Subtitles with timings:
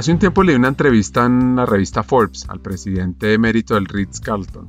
[0.00, 4.66] Hace un tiempo leí una entrevista en la revista Forbes al presidente emérito del Ritz-Carlton.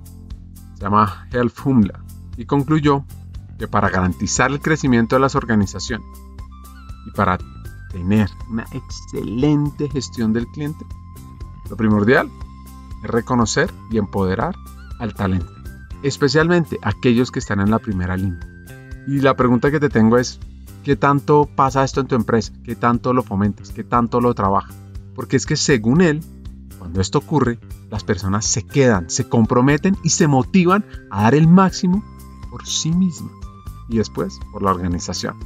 [0.73, 2.03] Se llama Helf Humla
[2.35, 3.05] y concluyó
[3.57, 6.05] que para garantizar el crecimiento de las organizaciones
[7.07, 7.37] y para
[7.93, 10.85] tener una excelente gestión del cliente,
[11.69, 12.29] lo primordial
[13.01, 14.53] es reconocer y empoderar
[14.99, 15.53] al talento,
[16.03, 18.41] especialmente aquellos que están en la primera línea.
[19.07, 20.41] Y la pregunta que te tengo es,
[20.83, 22.51] ¿qué tanto pasa esto en tu empresa?
[22.65, 23.71] ¿Qué tanto lo fomentas?
[23.71, 24.81] ¿Qué tanto lo trabajas?
[25.15, 26.21] Porque es que según él,
[26.79, 31.47] cuando esto ocurre, las personas se quedan, se comprometen y se motivan a dar el
[31.47, 32.03] máximo
[32.49, 33.31] por sí mismas
[33.89, 35.37] y después por la organización.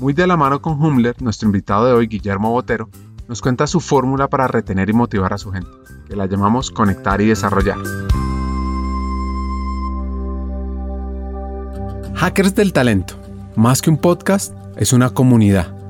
[0.00, 2.88] Muy de la mano con Humler, nuestro invitado de hoy, Guillermo Botero,
[3.28, 5.70] nos cuenta su fórmula para retener y motivar a su gente,
[6.06, 7.78] que la llamamos conectar y desarrollar.
[12.14, 13.14] Hackers del Talento.
[13.54, 15.77] Más que un podcast, es una comunidad.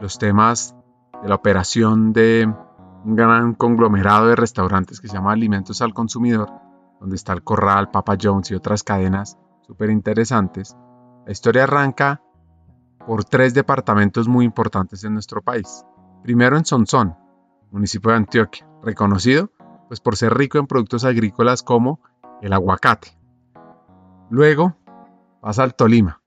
[0.00, 0.74] los temas
[1.22, 2.52] de la operación de
[3.04, 6.50] un gran conglomerado de restaurantes que se llama Alimentos al Consumidor,
[7.00, 10.76] donde está el Corral, Papa Jones y otras cadenas súper interesantes.
[11.26, 12.22] La historia arranca
[13.06, 15.84] por tres departamentos muy importantes en nuestro país.
[16.22, 17.16] Primero en Sonsón,
[17.70, 19.50] municipio de Antioquia, reconocido
[19.88, 22.00] pues por ser rico en productos agrícolas como
[22.40, 23.18] el aguacate.
[24.30, 24.76] Luego
[25.40, 26.22] pasa al Tolima,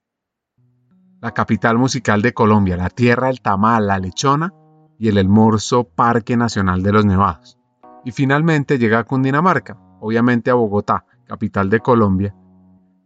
[1.21, 4.53] la capital musical de Colombia, la tierra del tamal, la lechona
[4.99, 7.57] y el hermoso Parque Nacional de los Nevados.
[8.05, 12.35] Y finalmente llega a Cundinamarca, obviamente a Bogotá, capital de Colombia.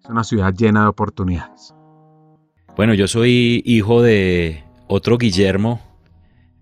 [0.04, 1.74] Es una ciudad llena de oportunidades.
[2.76, 5.80] Bueno, yo soy hijo de otro Guillermo.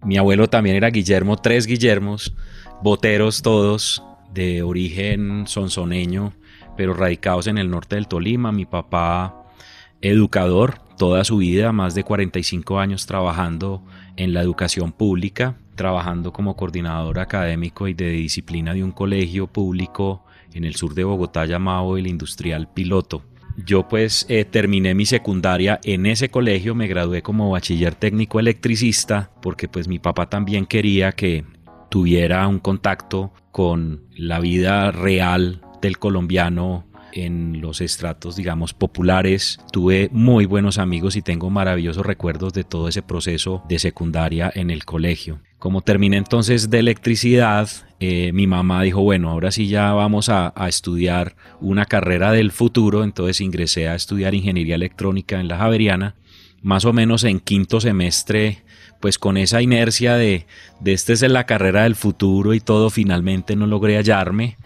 [0.03, 2.35] Mi abuelo también era Guillermo, tres Guillermos,
[2.81, 6.33] boteros todos, de origen sonsoneño,
[6.77, 8.51] pero radicados en el norte del Tolima.
[8.51, 9.43] Mi papá,
[10.01, 13.81] educador, toda su vida, más de 45 años trabajando
[14.17, 20.25] en la educación pública, trabajando como coordinador académico y de disciplina de un colegio público
[20.53, 23.23] en el sur de Bogotá llamado el Industrial Piloto.
[23.65, 29.31] Yo pues eh, terminé mi secundaria en ese colegio, me gradué como bachiller técnico electricista
[29.41, 31.45] porque pues mi papá también quería que
[31.89, 39.59] tuviera un contacto con la vida real del colombiano en los estratos, digamos, populares.
[39.71, 44.69] Tuve muy buenos amigos y tengo maravillosos recuerdos de todo ese proceso de secundaria en
[44.69, 45.39] el colegio.
[45.57, 50.53] Como terminé entonces de electricidad, eh, mi mamá dijo, bueno, ahora sí ya vamos a,
[50.67, 56.15] estudiar una carrera del futuro, entonces ingresé a estudiar ingeniería electrónica en la Javeriana,
[56.61, 58.63] más o menos en quinto semestre,
[59.01, 60.45] pues con esa inercia de,
[60.79, 64.57] de esta es la carrera del futuro y todo, finalmente no logré hallarme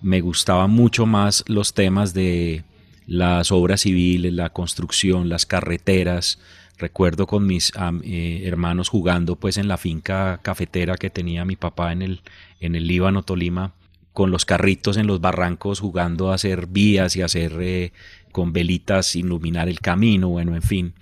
[0.00, 2.64] me gustaban mucho más los temas de
[3.06, 6.38] las obras civiles, la construcción, las carreteras.
[6.76, 7.72] Recuerdo con mis
[8.04, 12.22] eh, hermanos jugando pues en la finca cafetera que tenía mi papá en el,
[12.60, 13.72] en el Líbano, Tolima,
[14.12, 17.92] con los carritos en los barrancos jugando a hacer vías y hacer eh,
[18.30, 20.94] con velitas iluminar el camino, bueno, en fin,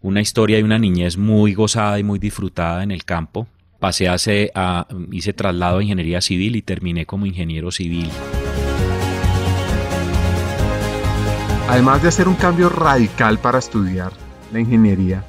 [0.00, 4.86] una historia de una niñez muy gozada y muy disfrutada en el campo pasé a,
[5.12, 8.08] hice traslado a ingeniería civil y terminé como ingeniero civil.
[11.68, 14.12] Además de hacer un cambio radical para estudiar
[14.52, 15.24] la ingeniería,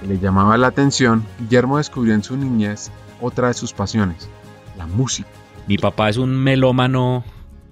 [0.00, 4.30] que le llamaba la atención, Guillermo descubrió en su niñez otra de sus pasiones,
[4.78, 5.28] la música.
[5.68, 7.22] Mi papá es un melómano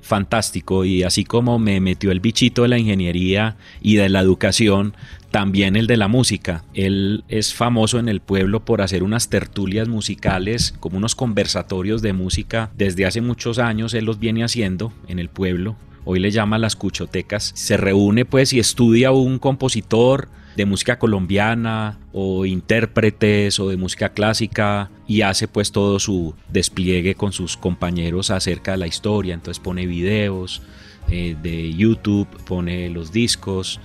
[0.03, 4.95] fantástico y así como me metió el bichito de la ingeniería y de la educación,
[5.31, 6.65] también el de la música.
[6.75, 12.13] Él es famoso en el pueblo por hacer unas tertulias musicales, como unos conversatorios de
[12.13, 12.71] música.
[12.77, 15.77] Desde hace muchos años él los viene haciendo en el pueblo.
[16.05, 17.53] Hoy le llama las cuchotecas.
[17.55, 24.11] Se reúne pues y estudia un compositor de música colombiana o intérpretes o de música
[24.11, 29.35] clásica y hace pues todo su despliegue con sus compañeros acerca de la historia.
[29.35, 30.63] Entonces pone videos
[31.09, 33.81] eh, de YouTube, pone los discos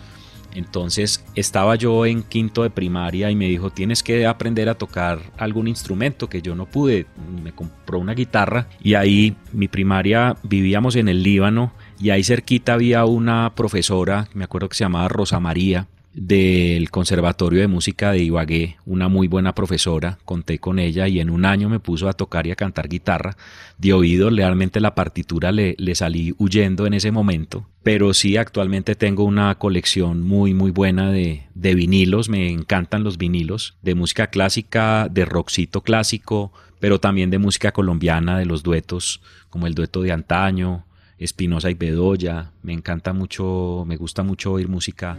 [0.53, 5.19] entonces estaba yo en quinto de primaria y me dijo, tienes que aprender a tocar
[5.37, 7.05] algún instrumento que yo no pude.
[7.43, 12.73] Me compró una guitarra y ahí mi primaria vivíamos en el Líbano y ahí cerquita
[12.73, 18.23] había una profesora, me acuerdo que se llamaba Rosa María, del Conservatorio de Música de
[18.23, 22.13] Ibagué, una muy buena profesora, conté con ella y en un año me puso a
[22.13, 23.37] tocar y a cantar guitarra.
[23.77, 28.95] De oído, realmente la partitura le, le salí huyendo en ese momento, pero sí actualmente
[28.95, 34.27] tengo una colección muy muy buena de, de vinilos, me encantan los vinilos, de música
[34.27, 40.01] clásica, de rockcito clásico, pero también de música colombiana, de los duetos, como el dueto
[40.01, 40.85] de antaño,
[41.19, 42.51] Espinosa y Bedoya.
[42.63, 45.17] Me encanta mucho, me gusta mucho oír música.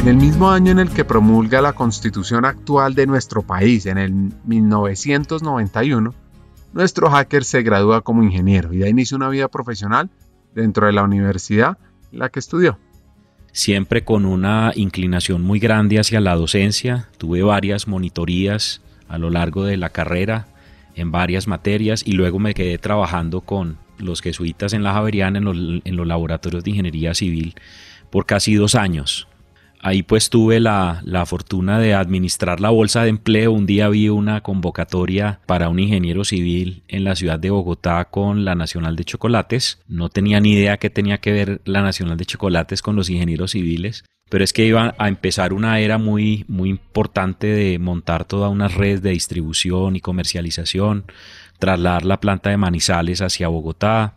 [0.00, 3.98] En el mismo año en el que promulga la constitución actual de nuestro país, en
[3.98, 4.12] el
[4.44, 6.14] 1991,
[6.72, 10.08] nuestro hacker se gradúa como ingeniero y da inicio a una vida profesional
[10.54, 11.78] dentro de la universidad
[12.12, 12.78] en la que estudió.
[13.52, 19.64] Siempre con una inclinación muy grande hacia la docencia, tuve varias monitorías a lo largo
[19.64, 20.46] de la carrera
[20.98, 25.44] en varias materias y luego me quedé trabajando con los jesuitas en la Javeriana en
[25.44, 27.54] los, en los laboratorios de ingeniería civil
[28.10, 29.28] por casi dos años.
[29.80, 33.52] Ahí pues tuve la, la, fortuna de administrar la bolsa de empleo.
[33.52, 38.44] Un día vi una convocatoria para un ingeniero civil en la ciudad de Bogotá con
[38.44, 39.80] la Nacional de Chocolates.
[39.86, 43.52] No tenía ni idea que tenía que ver la Nacional de Chocolates con los ingenieros
[43.52, 44.04] civiles.
[44.28, 48.68] Pero es que iba a empezar una era muy, muy importante de montar toda una
[48.68, 51.04] red de distribución y comercialización,
[51.58, 54.14] trasladar la planta de Manizales hacia Bogotá.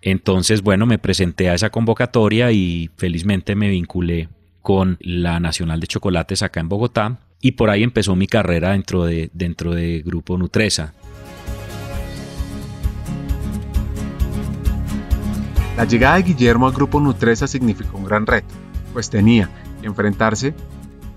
[0.00, 4.28] Entonces, bueno, me presenté a esa convocatoria y felizmente me vinculé
[4.62, 9.04] con la Nacional de Chocolates acá en Bogotá y por ahí empezó mi carrera dentro
[9.04, 10.94] de, dentro de Grupo Nutresa.
[15.76, 18.54] La llegada de Guillermo al Grupo Nutresa significó un gran reto,
[18.92, 19.48] pues tenía
[19.80, 20.54] que enfrentarse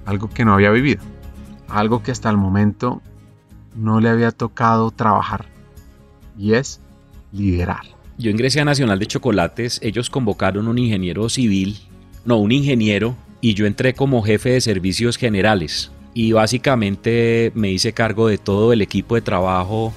[0.06, 1.01] a algo que no había vivido,
[1.68, 3.01] algo que hasta el momento
[3.75, 5.45] no le había tocado trabajar,
[6.38, 6.80] y es
[7.31, 7.83] liderar.
[8.18, 11.77] Yo ingresé a Nacional de Chocolates, ellos convocaron un ingeniero civil,
[12.24, 17.92] no, un ingeniero y yo entré como jefe de servicios generales y básicamente me hice
[17.92, 19.94] cargo de todo el equipo de trabajo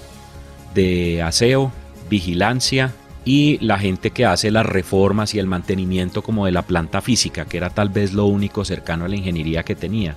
[0.75, 1.73] de aseo,
[2.11, 2.93] vigilancia
[3.29, 7.45] y la gente que hace las reformas y el mantenimiento como de la planta física,
[7.45, 10.17] que era tal vez lo único cercano a la ingeniería que tenía.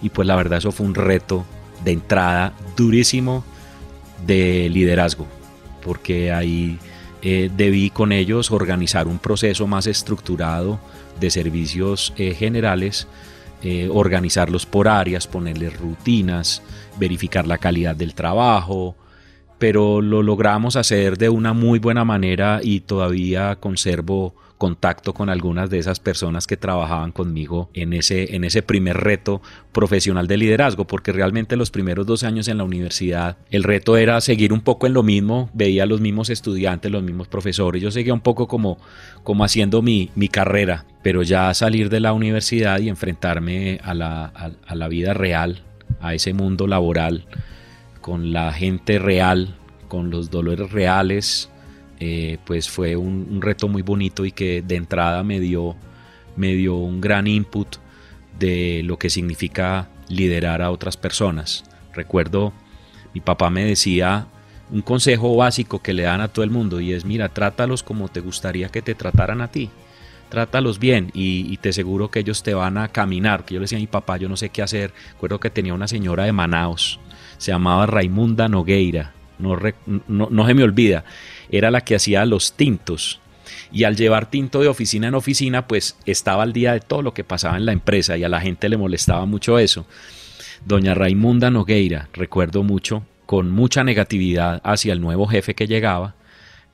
[0.00, 1.44] Y pues la verdad eso fue un reto
[1.84, 3.42] de entrada durísimo
[4.24, 5.26] de liderazgo,
[5.82, 6.78] porque ahí
[7.22, 10.78] eh, debí con ellos organizar un proceso más estructurado
[11.18, 13.08] de servicios eh, generales,
[13.64, 16.62] eh, organizarlos por áreas, ponerles rutinas,
[17.00, 18.94] verificar la calidad del trabajo,
[19.58, 25.70] pero lo logramos hacer de una muy buena manera y todavía conservo contacto con algunas
[25.70, 29.40] de esas personas que trabajaban conmigo en ese, en ese primer reto
[29.72, 34.20] profesional de liderazgo, porque realmente los primeros dos años en la universidad el reto era
[34.20, 38.12] seguir un poco en lo mismo, veía los mismos estudiantes, los mismos profesores, yo seguía
[38.12, 38.78] un poco como,
[39.22, 44.24] como haciendo mi, mi carrera, pero ya salir de la universidad y enfrentarme a la,
[44.24, 45.62] a la vida real,
[46.00, 47.26] a ese mundo laboral,
[48.08, 49.54] con la gente real,
[49.86, 51.50] con los dolores reales,
[52.00, 55.76] eh, pues fue un, reto muy bonito y que de entrada me dio,
[56.34, 57.76] me dio un gran input
[58.38, 61.64] de lo que significa liderar a otras personas.
[61.92, 62.54] Recuerdo,
[63.12, 64.26] mi papá me decía
[64.70, 68.08] un consejo básico que le dan a todo el mundo y es, mira, trátalos como
[68.08, 69.68] te gustaría que te trataran a ti.
[70.30, 73.44] Trátalos bien y, te aseguro que ellos te van a caminar.
[73.44, 74.94] Que yo le decía a mi papá, yo no sé qué hacer.
[75.12, 77.00] Recuerdo que tenía una señora de Manaos,
[77.38, 79.56] se llamaba Raimunda Nogueira, no,
[80.08, 81.04] no, no se me olvida
[81.50, 83.20] era la que hacía los tintos.
[83.72, 87.14] Y al llevar tinto de oficina en oficina, pues estaba al día de todo lo
[87.14, 89.86] que pasaba en la empresa y a la gente le molestaba mucho eso.
[90.64, 96.14] Doña Raimunda Nogueira, recuerdo mucho, con mucha negatividad hacia el nuevo jefe que llegaba,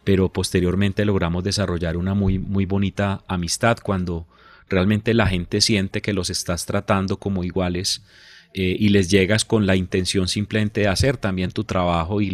[0.04, 4.26] pero posteriormente logramos desarrollar una muy, muy bonita amistad cuando
[4.68, 8.02] realmente la gente siente que los estás tratando como iguales
[8.56, 12.30] eh, y les llegas con la intención simplemente de hacer también tu trabajo y,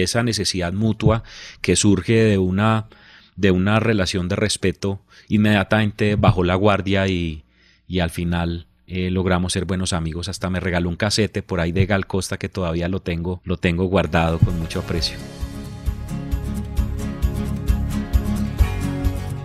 [0.00, 1.22] esa necesidad mutua
[1.62, 2.88] que surge de una,
[3.34, 7.44] de una relación de respeto, inmediatamente bajó la guardia y,
[7.86, 10.28] y al final eh, logramos ser buenos amigos.
[10.28, 13.56] Hasta me regaló un casete por ahí de Gal Costa que todavía lo tengo, lo
[13.56, 15.16] tengo guardado con mucho aprecio.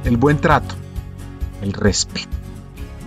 [0.04, 0.76] El buen trato,
[1.62, 2.28] el respeto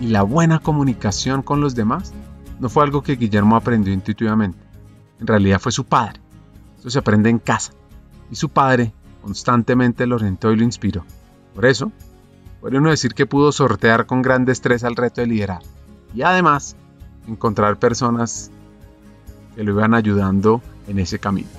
[0.01, 2.13] y la buena comunicación con los demás
[2.59, 4.57] no fue algo que Guillermo aprendió intuitivamente.
[5.19, 6.19] En realidad fue su padre.
[6.79, 7.73] Eso se aprende en casa.
[8.31, 11.05] Y su padre constantemente lo orientó y lo inspiró.
[11.53, 11.91] Por eso,
[12.61, 15.61] puede uno decir que pudo sortear con gran destreza el reto de liderar.
[16.13, 16.75] Y además,
[17.27, 18.51] encontrar personas
[19.55, 21.49] que lo iban ayudando en ese camino.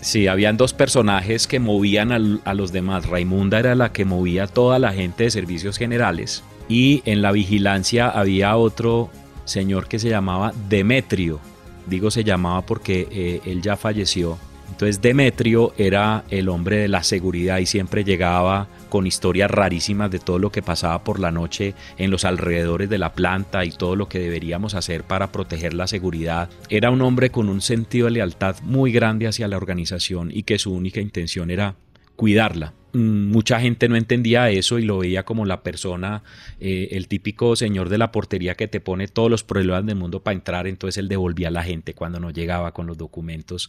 [0.00, 3.06] Sí, habían dos personajes que movían a, los demás.
[3.06, 7.32] Raimunda era la que movía a toda la gente de servicios generales y en la
[7.32, 9.10] vigilancia había otro
[9.48, 11.40] señor que se llamaba Demetrio.
[11.86, 14.38] Digo se llamaba porque eh, él ya falleció
[14.68, 20.18] entonces Demetrio era el hombre de la seguridad y siempre llegaba con historias rarísimas de
[20.18, 23.96] todo lo que pasaba por la noche en los alrededores de la planta y todo
[23.96, 26.48] lo que deberíamos hacer para proteger la seguridad.
[26.68, 30.58] Era un hombre con un sentido de lealtad muy grande hacia la organización y que
[30.58, 31.74] su única intención era
[32.16, 32.74] cuidarla.
[32.92, 36.22] Mm, mucha gente no entendía eso y lo veía como la persona,
[36.58, 40.22] eh, el típico señor de la portería que te pone todos los problemas del mundo
[40.22, 43.68] para entrar, entonces él devolvía a la gente cuando no llegaba con los documentos.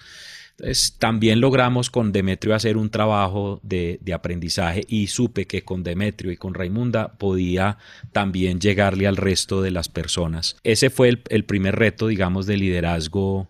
[0.51, 6.31] Entonces, también logramos con Demetrio hacer un trabajo de, aprendizaje y supe que con Demetrio
[6.31, 7.77] y con Raimunda podía
[8.11, 10.57] también llegarle al resto de las personas.
[10.63, 13.47] Ese fue el, primer reto, digamos, de liderazgo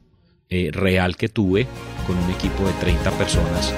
[0.50, 1.66] eh, real que tuve
[2.06, 3.74] con un equipo de 30 personas.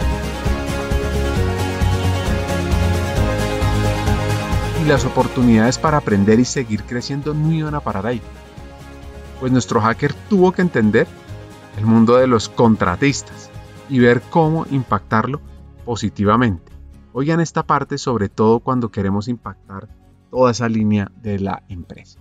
[4.81, 8.21] Y las oportunidades para aprender y seguir creciendo no iban a parar ahí.
[9.39, 11.07] Pues nuestro hacker tuvo que entender
[11.77, 13.51] el mundo de los contratistas
[13.89, 15.39] y ver cómo impactarlo
[15.85, 16.71] positivamente.
[17.13, 19.87] Oigan esta parte sobre todo cuando queremos impactar
[20.31, 22.19] toda esa línea de la empresa.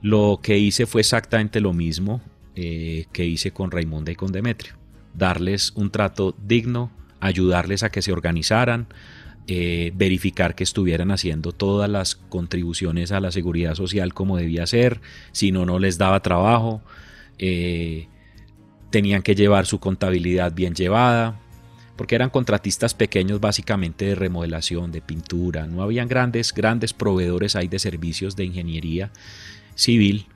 [0.00, 2.20] Lo que hice fue exactamente lo mismo
[2.54, 4.74] eh, que hice con Raimunda y con Demetrio.
[5.14, 8.86] Darles un trato digno, ayudarles a que se organizaran,
[9.52, 15.00] eh, verificar que estuvieran haciendo todas las contribuciones a la seguridad social como debía ser,
[15.32, 16.82] si no, no les daba trabajo.
[17.36, 18.06] Eh,
[18.90, 21.40] tenían que llevar su contabilidad bien llevada,
[21.96, 27.66] porque eran contratistas pequeños básicamente de remodelación, de pintura, no habían grandes, grandes proveedores ahí
[27.66, 29.10] de servicios de ingeniería
[29.74, 30.26] civil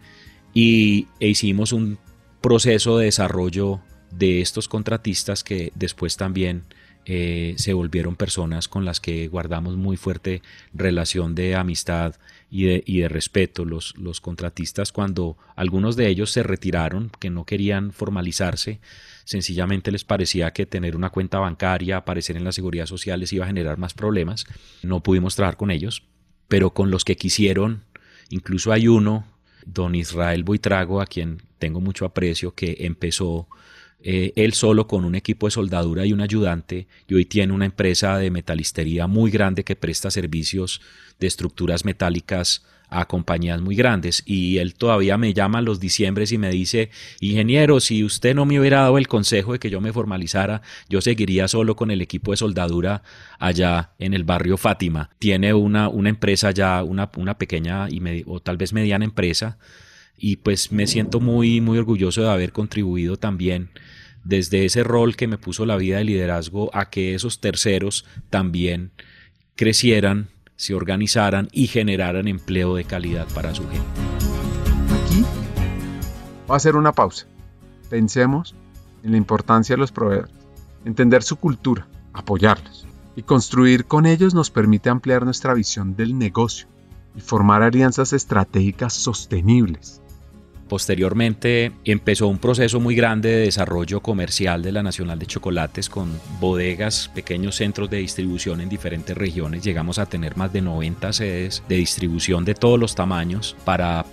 [0.52, 1.98] y e hicimos un
[2.40, 3.80] proceso de desarrollo
[4.10, 6.64] de estos contratistas que después también
[7.06, 10.40] eh, se volvieron personas con las que guardamos muy fuerte
[10.72, 12.14] relación de amistad
[12.50, 13.64] y de, y de respeto.
[13.64, 18.80] Los, los, contratistas, cuando algunos de ellos se retiraron, que no querían formalizarse,
[19.24, 23.44] sencillamente les parecía que tener una cuenta bancaria, aparecer en la seguridad social les iba
[23.44, 24.46] a generar más problemas.
[24.82, 26.04] No pudimos trabajar con ellos,
[26.48, 27.82] pero con los que quisieron,
[28.30, 29.26] incluso hay uno,
[29.66, 33.48] don Israel Buitrago, a quien tengo mucho aprecio, que empezó
[34.06, 37.64] eh, él solo con un equipo de soldadura y un ayudante y hoy tiene una
[37.64, 40.82] empresa de metalistería muy grande que presta servicios
[41.18, 44.22] de estructuras metálicas a compañías muy grandes.
[44.26, 48.60] Y él todavía me llama los diciembres y me dice ingeniero si usted no me
[48.60, 52.32] hubiera dado el consejo de que yo me formalizara yo seguiría solo con el equipo
[52.32, 53.02] de soldadura
[53.38, 55.08] allá en el barrio Fátima.
[55.18, 59.56] Tiene una, una empresa ya una, una pequeña y o tal vez mediana empresa
[60.16, 63.70] y pues me siento muy muy orgulloso de haber contribuido también
[64.24, 68.92] desde ese rol que me puso la vida de liderazgo a que esos terceros también
[69.54, 73.86] crecieran, se organizaran y generaran empleo de calidad para su gente.
[75.04, 75.22] Aquí
[76.50, 77.26] va a hacer una pausa.
[77.90, 78.54] Pensemos
[79.02, 80.32] en la importancia de los proveedores,
[80.84, 86.66] entender su cultura, apoyarlos y construir con ellos nos permite ampliar nuestra visión del negocio
[87.14, 90.00] y formar alianzas estratégicas sostenibles
[90.68, 96.18] Posteriormente empezó un proceso muy grande de desarrollo comercial de la Nacional de Chocolates con
[96.40, 99.62] bodegas, pequeños centros de distribución en diferentes regiones.
[99.62, 104.06] Llegamos a tener más de 90 sedes de distribución de todos los tamaños para,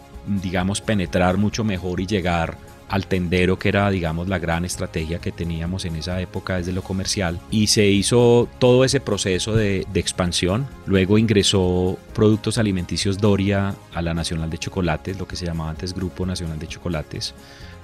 [0.43, 2.57] digamos, penetrar mucho mejor y llegar
[2.91, 6.83] al tendero, que era, digamos, la gran estrategia que teníamos en esa época desde lo
[6.83, 7.39] comercial.
[7.49, 10.67] Y se hizo todo ese proceso de, expansión.
[10.85, 15.93] Luego ingresó Productos Alimenticios Doria a la Nacional de Chocolates, lo que se llamaba antes
[15.93, 17.33] Grupo Nacional de Chocolates.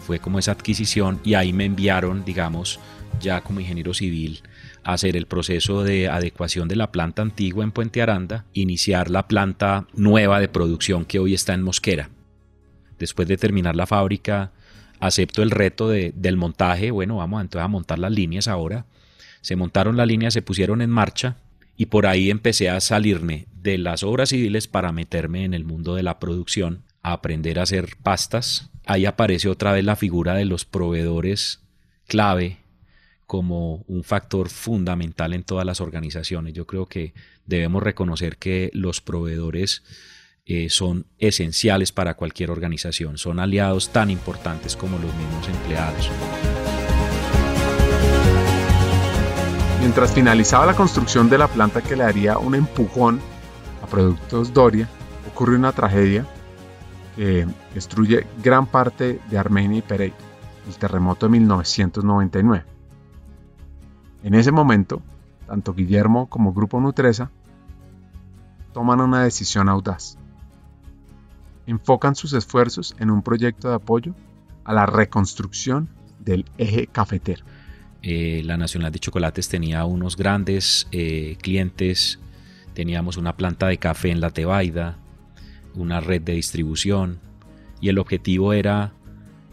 [0.06, 2.78] Fue como esa adquisición y ahí me enviaron, digamos,
[3.22, 4.42] ya como ingeniero civil,
[4.84, 9.30] a hacer el proceso de adecuación de la planta antigua en Puente Aranda, iniciar la
[9.30, 12.10] planta nueva de producción que hoy está en Mosquera.
[13.00, 14.52] Después de terminar la fábrica,
[15.00, 18.86] acepto el reto de, del montaje, bueno, vamos entonces a montar las líneas ahora.
[19.42, 21.38] Se montaron las líneas, se pusieron en marcha
[21.75, 25.96] y por ahí empecé a salirme de las obras civiles para meterme en el mundo
[25.96, 28.70] de la producción, a aprender a hacer pastas.
[28.86, 31.62] Ahí aparece otra vez la figura de los proveedores
[32.08, 32.58] clave
[33.27, 36.54] como un factor fundamental en todas las organizaciones.
[36.54, 37.13] Yo creo que
[37.46, 39.84] debemos reconocer que los proveedores
[40.50, 46.10] eh, son esenciales para cualquier organización, son aliados tan importantes como los mismos empleados.
[49.82, 53.20] Mientras finalizaba la construcción de la planta que le daría un empujón
[53.84, 54.88] a Productos Doria,
[55.30, 56.25] ocurre una tragedia
[57.18, 60.16] que destruye gran parte de Armenia y Pereira,
[60.66, 62.66] el terremoto de 1999.
[64.24, 65.01] En ese momento,
[65.46, 67.32] tanto Guillermo como Grupo Nutresa
[68.74, 70.18] toman una decisión audaz.
[71.68, 74.16] Enfocan sus esfuerzos en un proyecto de apoyo
[74.64, 77.46] a la reconstrucción del eje cafetero.
[78.02, 82.20] Eh, la Nacional de Chocolates tenía unos grandes eh, clientes,
[82.74, 84.98] teníamos una planta de café en La Tebaida,
[85.76, 87.20] una red de distribución
[87.82, 88.94] y el objetivo era,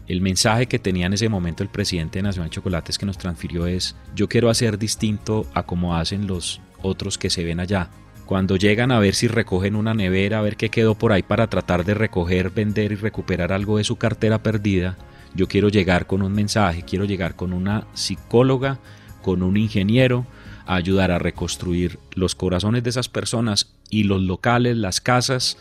[0.07, 3.17] el mensaje que tenía en ese momento el presidente de Nacional de Chocolates que nos
[3.17, 7.89] transfirió es, yo quiero hacer distinto a como hacen los otros que se ven allá.
[8.25, 11.47] Cuando llegan a ver si recogen una nevera, a ver qué quedó por ahí para
[11.47, 14.97] tratar de recoger, vender y recuperar algo de su cartera perdida,
[15.35, 18.79] yo quiero llegar con un mensaje, quiero llegar con una psicóloga,
[19.21, 20.25] con un ingeniero,
[20.65, 25.57] a ayudar a reconstruir los corazones de esas personas y los locales, las casas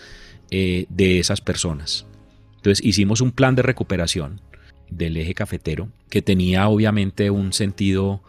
[0.50, 2.06] eh, de esas personas.
[2.56, 4.40] Entonces hicimos un plan de recuperación
[4.88, 8.22] del eje cafetero que tenía obviamente un sentido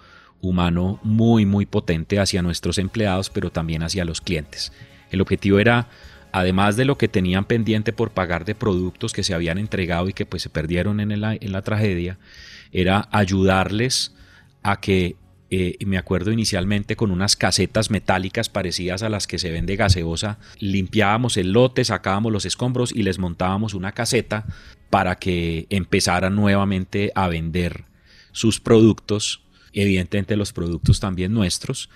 [0.50, 4.72] humano muy muy potente hacia nuestros empleados pero también hacia los clientes.
[5.12, 5.88] El objetivo era
[6.32, 10.14] además de lo que tenían pendiente por pagar de productos que se habían entregado y
[10.14, 12.18] que pues se perdieron en, en la tragedia,
[12.74, 14.14] era ayudarles
[14.62, 15.16] a que,
[15.50, 19.78] eh, me acuerdo inicialmente con unas casetas metálicas parecidas a las que se ven de
[19.78, 24.46] gaseosa, limpiábamos el lote, sacábamos los escombros y les montábamos una caseta
[24.90, 27.86] para que empezaran nuevamente a vender
[28.34, 29.45] sus productos,
[29.82, 31.90] evidentemente los productos también nuestros,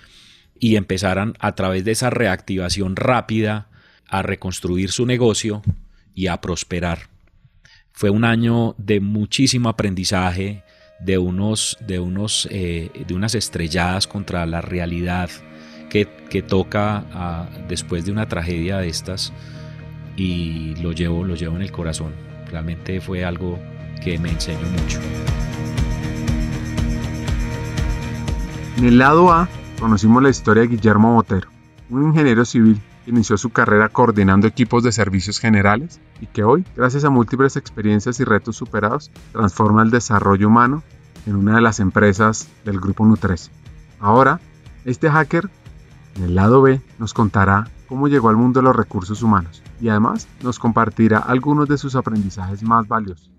[0.58, 3.68] y empezaran a través de esa reactivación rápida
[4.06, 5.62] a reconstruir su negocio
[6.14, 7.08] y a prosperar.
[7.92, 10.62] Fue un año de muchísimo aprendizaje,
[11.00, 15.30] de, unos, de, unos, eh, de unas estrelladas contra la realidad
[15.88, 16.06] que,
[16.46, 19.32] toca ah, después de una tragedia de estas
[20.16, 22.14] y lo llevo, lo llevo en el corazón.
[22.50, 23.58] Realmente fue algo
[24.02, 25.00] que me enseñó mucho.
[28.76, 29.48] En el lado A
[29.78, 31.48] conocimos la historia de Guillermo Botero,
[31.90, 37.04] un ingeniero civil inició su carrera coordinando equipos de servicios generales y que hoy, gracias
[37.04, 40.82] a múltiples experiencias y retos superados, transforma el desarrollo humano
[41.26, 43.50] en una de las empresas del grupo Nutres.
[43.98, 44.40] Ahora,
[44.84, 45.50] este hacker,
[46.16, 49.88] en el lado B, nos contará cómo llegó al mundo de los recursos humanos y
[49.88, 53.30] además nos compartirá algunos de sus aprendizajes más valiosos.